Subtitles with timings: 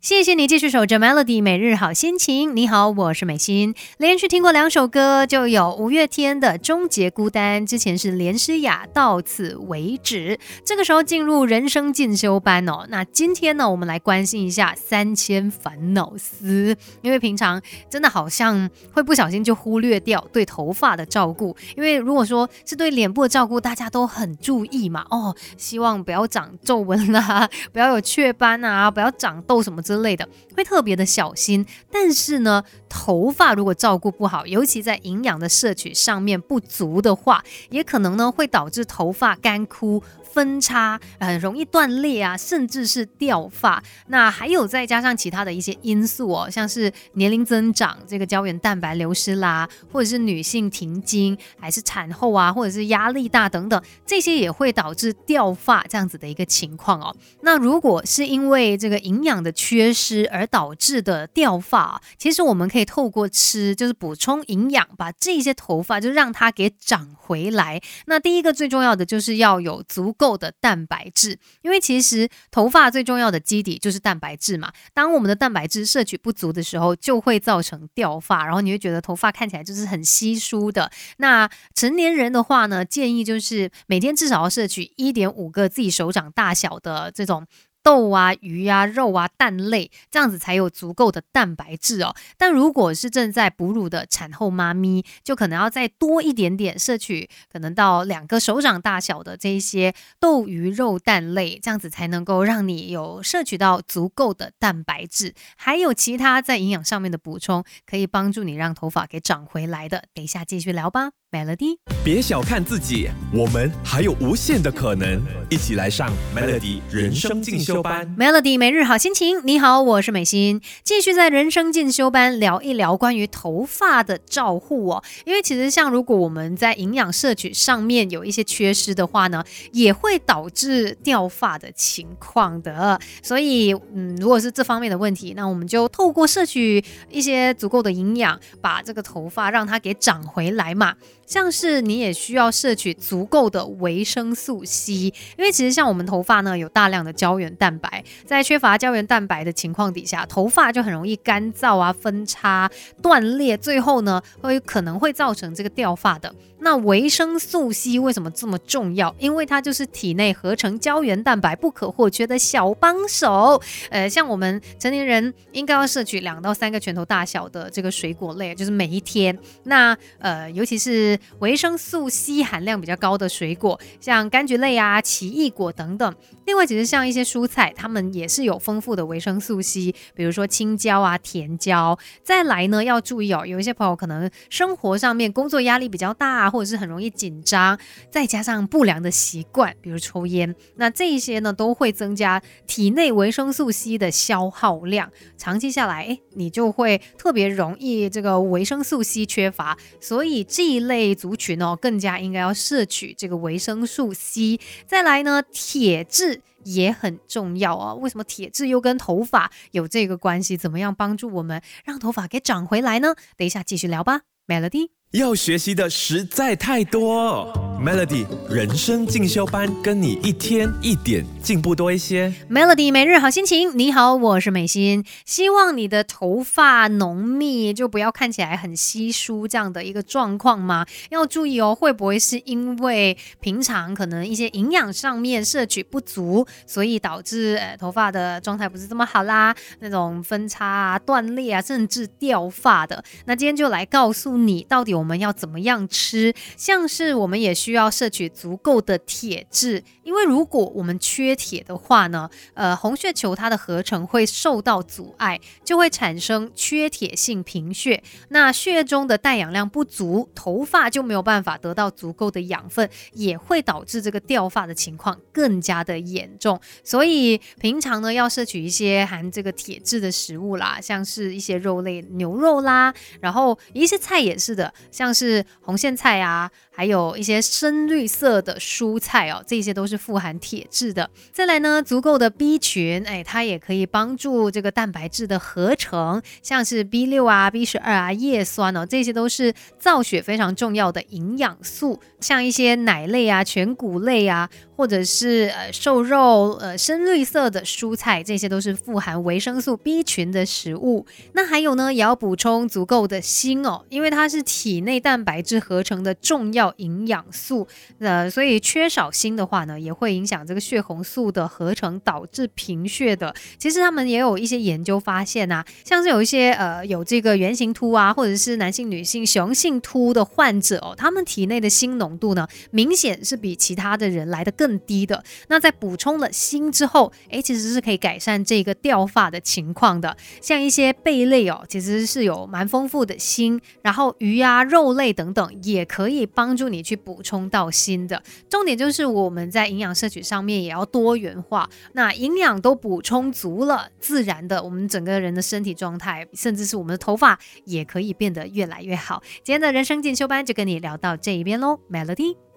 [0.00, 2.56] 谢谢你继续守着 Melody 每日好心情。
[2.56, 3.74] 你好，我是美心。
[3.98, 10.38] 连续听过两首歌，就有五月天的《终结孤单》，之前是连诗雅《到此为止》。
[10.64, 12.86] 这个时候进入人生进修班哦。
[12.88, 17.60] 那今天呢，我们来关心一下三千烦恼丝，因为平常
[17.90, 21.54] 真的好像会不小心就忽略掉对头发的照顾。
[21.76, 25.04] 因为如果说是对脸部的照顾，大家都很注意嘛。
[25.10, 29.82] 哦，希望不要长皱纹啊， 不要有雀斑啊，不要长痘什么。
[29.96, 40.02] 之类的会特别的小心，但是呢，头发如果照顾不好，尤其在营养的摄取上面不足的话，也可能呢会导致头发干枯。
[40.32, 43.82] 分叉很容易断裂啊，甚至是掉发。
[44.06, 57.12] 那还有再加上其他的一些因素哦，像是年龄增长，这个胶原蛋白流失啦，或者是女性停经，还是产后啊，或者是压力大等等，这些也会导致掉发这样子的一个情况哦。
[57.42, 67.80] 那如果是因为这个营养的缺缺失而导致的掉发，其实我们可以透过吃，就是补充营养，把这些头发就让它给长回来。
[68.06, 70.14] 那第一个最重要的就是要有足。
[70.20, 74.70] 够的蛋白质，因为其实头发最重要的基底就是蛋白质嘛。
[74.92, 80.90] 当我们的蛋白质摄取不足的时候，就会造成掉发，然后你会觉得头发看起来就是很稀疏的。
[81.16, 87.46] 那成年人的话呢，建议就是每天至少要摄取一点五个自己手掌大小的这种。
[87.82, 92.14] 豆啊、鱼啊、肉啊、蛋类，这样子才有足够的蛋白质哦。
[92.36, 105.34] 但如果是正在哺乳的产后妈咪，就可能要再多一点点摄取，可能到两个手掌大小的这一些豆、鱼、肉、蛋类，这样子才能够让你有摄取到足够的蛋白质。
[105.56, 110.04] 还有其他在营养上面的补充，可以帮助你让头发给长回来的。
[110.14, 111.10] 等一下继续聊吧。
[111.32, 115.22] Melody，别小看自己，我们还有无限的可能。
[115.48, 118.16] 一起来上 Melody 人生进修班。
[118.18, 125.02] Melody 每日好心情，你好，我是美心，继续在人生进修班聊一聊关于头发的照护哦。
[125.24, 132.98] 因为其实像如果我们在营养摄取上面有一些缺失的话呢，也会导致掉发的情况的。
[133.22, 140.94] 所以，嗯，如果是这方面的问题，那我们就透过摄取一些足够的营养，把这个头发让它给长回来嘛。
[141.26, 152.70] 像是你也需要摄取足够的维生素 C，因为其实像我们头发呢有大量的胶原蛋白，在缺乏胶原蛋白的情况底下，头发就很容易干燥啊、分叉、
[153.02, 156.34] 断裂，最后呢会可能会造成这个掉发的。
[156.62, 159.14] 那维生素 C 为什么这么重要？
[159.18, 163.60] 因为它就是体内合成胶原蛋白不可或缺的小帮手。
[163.88, 169.38] 呃，像我们成年人应该要摄取两到三个拳头大小的这个水果类，就是每一天。
[169.64, 176.14] 那呃，尤其是维生素 C 含量比较高的水果，像柑橘类啊、奇异果等等。
[176.44, 181.98] 另外，其实像一些蔬菜，它们也是有丰富的维生素 C，比如说青椒啊、甜椒。
[182.22, 187.76] 再来呢，要注意哦，有一些朋友可能生活上面工作压力比较大，或者是很容易紧张，
[188.10, 195.10] 再加上不良的习惯，比如抽烟，那这一些呢都会增加体内维生素 C 的消耗量。
[195.36, 199.76] 长期下来，哎，你就会特别容易这个维生素 C 缺乏。
[200.00, 204.60] 所以这一类族群哦，更加应该要摄取这个维生素 C。
[204.86, 207.94] 再来呢，铁质也很重要啊。
[207.94, 210.56] 为什么铁质又跟头发有这个关系？
[210.56, 213.14] 怎么样帮助我们让头发给长回来呢？
[213.36, 214.90] 等一下继续聊吧，Melody。
[215.12, 222.30] 要学习的实在太多，Melody 人生进修班，跟你一天一点进步多一些。
[222.50, 225.02] Melody 每日好心情，你好，我是美心。
[225.24, 230.84] 希望你的头发浓密，就不要看起来很稀疏这样的一个状况嘛。
[231.08, 239.56] 要注意哦，会不会是因为平常可能一些营养上面摄取不足，所以导致呃头发的状态不是这么好啦？
[239.78, 243.02] 那种分叉啊、断裂啊，甚至掉发的。
[243.24, 244.90] 那今天就来告诉你，到底。
[244.90, 246.34] 我们要怎么样吃？
[246.56, 258.02] 像是我们也需需要摄取足够的铁质，因为如果我们缺铁的话呢，呃，红血球它的合成会受到阻碍，就会产生缺铁性贫血。
[258.30, 266.60] 那血液中的带氧量不足，头发就没有办法得到足够的养分，也会导致这个掉发的情况更加的严重。
[266.82, 274.74] 所以平常呢，要摄取一些含这个铁质的食物啦，像是一些肉类，牛肉啦，然后一些菜也是的。
[274.90, 281.10] 像是红苋菜啊，还有一些深绿色的蔬菜哦，这些都是富含铁质的。
[281.30, 292.00] 再来呢，足够的 B 群，哎，它也可以帮助这个蛋白质的合成，像是 B 六啊、B 十二啊、叶酸哦，这些都是造血非常重要的营养素。
[292.18, 294.48] 像一些奶类啊、全谷类啊。
[294.80, 301.04] 或者是呃瘦肉，呃深绿色的蔬菜，这些都是富含维生素 B 群的食物。
[301.34, 307.49] 那还有呢，也要补充足够的锌哦，因为它是体内蛋白质合成的重要营养素。
[307.50, 307.66] 素
[307.98, 313.34] 呃，所以缺少锌的话呢，也会影响这个血红素的合成，导致贫血的。
[313.58, 324.70] 其实他们也有一些研究发现啊，像是有一些呃有这个圆形秃啊，或者是男性、女性雄性秃的患者哦，他们体内的锌浓度呢，明显是比其他的人来的更。
[324.86, 330.16] 低的，那在补充了锌之后，哎，其实是可以改善这个掉发的情况的。
[330.40, 338.22] 像一些贝类哦，其实是有蛮丰富的锌，然后鱼啊、肉类等等也可以帮助你去补充到新的。
[338.48, 349.22] 重点就是我们在营养摄取上面也要多元化，那营养都补充足了，自然的我们整个人的身体状态，甚至是我们的头发也可以变得越来越好。
[349.42, 352.49] 今天的人生进修班就跟你聊到这一边喽，Melody。